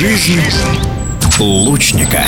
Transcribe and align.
Жизнь 0.00 0.40
лучника. 1.38 2.24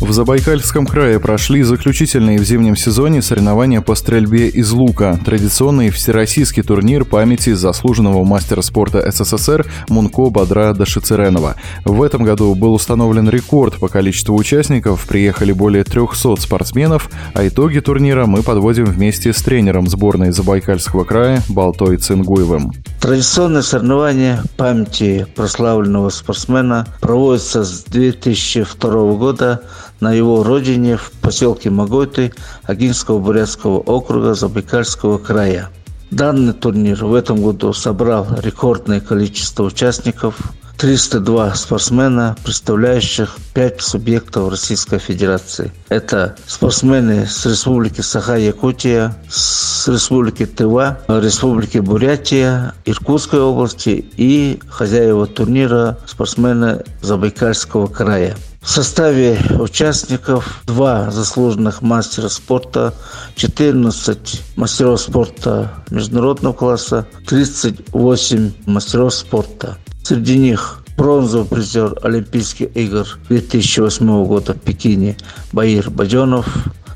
В 0.00 0.12
Забайкальском 0.12 0.86
крае 0.86 1.18
прошли 1.18 1.64
заключительные 1.64 2.38
в 2.38 2.44
зимнем 2.44 2.76
сезоне 2.76 3.20
соревнования 3.20 3.80
по 3.80 3.96
стрельбе 3.96 4.48
из 4.48 4.70
лука. 4.70 5.18
Традиционный 5.24 5.90
всероссийский 5.90 6.62
турнир 6.62 7.04
памяти 7.04 7.52
заслуженного 7.54 8.22
мастера 8.22 8.62
спорта 8.62 9.10
СССР 9.10 9.66
Мунко 9.88 10.30
Бадра 10.30 10.72
Дашицеренова. 10.72 11.56
В 11.84 12.00
этом 12.04 12.22
году 12.22 12.54
был 12.54 12.74
установлен 12.74 13.28
рекорд 13.28 13.78
по 13.80 13.88
количеству 13.88 14.36
участников, 14.36 15.04
приехали 15.04 15.50
более 15.50 15.82
300 15.82 16.36
спортсменов, 16.36 17.10
а 17.34 17.46
итоги 17.48 17.80
турнира 17.80 18.26
мы 18.26 18.44
подводим 18.44 18.84
вместе 18.84 19.32
с 19.32 19.42
тренером 19.42 19.88
сборной 19.88 20.30
Забайкальского 20.30 21.02
края 21.02 21.42
Балтой 21.48 21.96
Цингуевым. 21.96 22.70
Традиционные 23.00 23.64
соревнования 23.64 24.42
памяти 24.56 25.26
прославленного 25.34 26.10
спортсмена 26.10 26.86
проводятся 27.00 27.64
с 27.64 27.82
2002 27.84 29.14
года 29.14 29.62
на 30.00 30.12
его 30.12 30.42
родине 30.42 30.96
в 30.96 31.10
поселке 31.20 31.70
Магойты 31.70 32.32
Агинского 32.64 33.18
Бурятского 33.18 33.78
округа 33.78 34.34
Забайкальского 34.34 35.18
края. 35.18 35.70
Данный 36.10 36.54
турнир 36.54 37.04
в 37.04 37.14
этом 37.14 37.42
году 37.42 37.72
собрал 37.72 38.26
рекордное 38.42 39.00
количество 39.00 39.64
участников– 39.64 40.36
302 40.78 41.54
спортсмена, 41.54 42.36
представляющих 42.44 43.36
5 43.52 43.82
субъектов 43.82 44.50
Российской 44.50 44.98
Федерации. 44.98 45.72
Это 45.88 46.36
спортсмены 46.46 47.26
с 47.26 47.44
Республики 47.46 48.00
Саха-Якутия, 48.00 49.16
с 49.28 49.88
Республики 49.88 50.46
Тыва, 50.46 51.00
Республики 51.08 51.78
Бурятия, 51.78 52.74
Иркутской 52.84 53.40
области 53.40 54.06
и 54.16 54.60
хозяева 54.68 55.26
турнира 55.26 55.98
спортсмены 56.06 56.84
Забайкальского 57.02 57.88
края. 57.88 58.36
В 58.68 58.70
составе 58.70 59.40
участников 59.58 60.60
два 60.66 61.10
заслуженных 61.10 61.80
мастера 61.80 62.28
спорта, 62.28 62.92
14 63.34 64.42
мастеров 64.56 65.00
спорта 65.00 65.72
международного 65.90 66.52
класса, 66.52 67.06
38 67.26 68.52
мастеров 68.66 69.14
спорта. 69.14 69.78
Среди 70.02 70.36
них 70.36 70.84
бронзовый 70.98 71.46
призер 71.46 71.98
Олимпийских 72.02 72.76
игр 72.76 73.06
2008 73.30 74.26
года 74.26 74.52
в 74.52 74.58
Пекине 74.58 75.16
Баир 75.50 75.88
Баденов, 75.88 76.46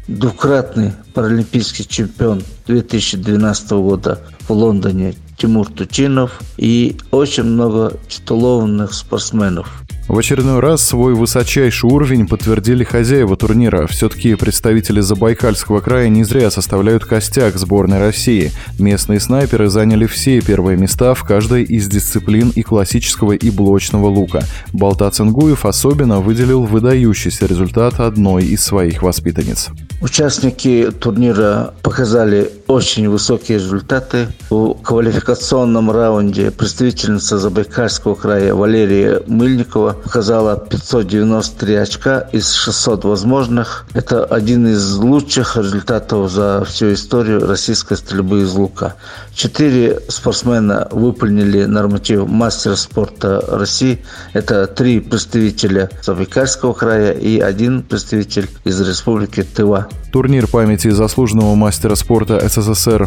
двукратный 0.09 0.93
паралимпийский 1.15 1.87
чемпион 1.87 2.43
2012 2.67 3.71
года 3.71 4.21
в 4.47 4.51
Лондоне 4.53 5.15
Тимур 5.39 5.69
Тучинов 5.71 6.39
и 6.59 6.99
очень 7.11 7.45
много 7.45 7.95
титулованных 8.09 8.93
спортсменов. 8.93 9.82
В 10.09 10.19
очередной 10.19 10.59
раз 10.59 10.83
свой 10.83 11.15
высочайший 11.15 11.89
уровень 11.89 12.27
подтвердили 12.27 12.83
хозяева 12.83 13.37
турнира. 13.37 13.87
Все-таки 13.87 14.35
представители 14.35 15.01
Забайкальского 15.01 15.81
края 15.81 16.09
не 16.09 16.25
зря 16.25 16.51
составляют 16.51 17.05
костяк 17.05 17.57
сборной 17.57 17.99
России. 18.01 18.51
Местные 18.81 19.21
снайперы 19.21 19.69
заняли 19.69 20.07
все 20.07 20.41
первые 20.41 20.77
места 20.77 21.15
в 21.15 21.23
каждой 21.23 21.63
из 21.63 21.87
дисциплин 21.87 22.51
и 22.55 22.63
классического, 22.63 23.33
и 23.33 23.51
блочного 23.51 24.09
лука. 24.09 24.43
Болта 24.73 25.09
Цингуев 25.09 25.65
особенно 25.65 26.21
выделил 26.21 26.65
выдающийся 26.65 27.47
результат 27.47 28.01
одной 28.01 28.45
из 28.45 28.63
своих 28.63 29.03
воспитанниц. 29.03 29.71
Участники 30.03 30.91
турнира 30.91 31.75
показали 31.83 32.51
очень 32.73 33.07
высокие 33.09 33.59
результаты. 33.59 34.29
В 34.49 34.75
квалификационном 34.83 35.91
раунде 35.91 36.51
представительница 36.51 37.39
Забайкальского 37.39 38.15
края 38.15 38.55
Валерия 38.55 39.23
Мыльникова 39.27 39.93
показала 39.93 40.57
593 40.57 41.75
очка 41.75 42.21
из 42.33 42.51
600 42.53 43.05
возможных. 43.05 43.87
Это 43.93 44.25
один 44.25 44.67
из 44.67 44.97
лучших 44.97 45.59
результатов 45.59 46.31
за 46.31 46.65
всю 46.65 46.95
историю 46.95 47.47
российской 47.47 47.97
стрельбы 47.99 48.41
из 48.41 48.55
лука. 48.55 48.95
Четыре 49.35 50.01
спортсмена 50.09 50.89
выполнили 50.91 51.65
норматив 51.65 52.27
мастера 52.27 52.77
спорта 52.77 53.45
России. 53.49 54.03
Это 54.33 54.67
три 54.67 55.01
представителя 55.01 55.91
Забайкальского 56.03 56.73
края 56.73 57.13
и 57.13 57.39
один 57.39 57.83
представитель 57.83 58.49
из 58.65 58.81
республики 58.81 59.43
Тыва. 59.43 59.89
Турнир 60.13 60.47
памяти 60.47 60.91
заслуженного 60.91 61.55
мастера 61.55 61.95
спорта 61.95 62.39
СССР 62.47 62.62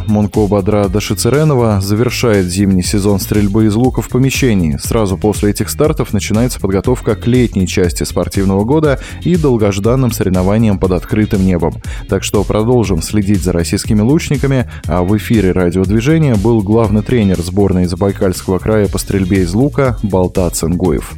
Монко 0.07 0.47
Бадра 0.47 0.87
Дашицеренова 0.87 1.79
завершает 1.81 2.47
зимний 2.47 2.83
сезон 2.83 3.19
стрельбы 3.19 3.65
из 3.65 3.75
лука 3.75 4.01
в 4.01 4.09
помещении. 4.09 4.77
Сразу 4.77 5.17
после 5.17 5.51
этих 5.51 5.69
стартов 5.69 6.13
начинается 6.13 6.59
подготовка 6.59 7.15
к 7.15 7.25
летней 7.25 7.67
части 7.67 8.03
спортивного 8.03 8.63
года 8.65 8.99
и 9.21 9.35
долгожданным 9.35 10.11
соревнованиям 10.11 10.77
под 10.77 10.91
открытым 10.91 11.45
небом. 11.45 11.75
Так 12.09 12.23
что 12.23 12.43
продолжим 12.43 13.01
следить 13.01 13.43
за 13.43 13.53
российскими 13.53 14.01
лучниками, 14.01 14.69
а 14.87 15.03
в 15.03 15.15
эфире 15.17 15.51
радиодвижения 15.51 16.35
был 16.35 16.61
главный 16.61 17.01
тренер 17.01 17.41
сборной 17.41 17.85
Забайкальского 17.85 18.59
края 18.59 18.87
по 18.87 18.97
стрельбе 18.97 19.43
из 19.43 19.53
лука 19.53 19.97
Балта 20.03 20.49
Ценгуев. 20.49 21.13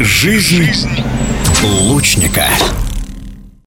Жизнь 0.00 0.88
лучника. 1.62 2.46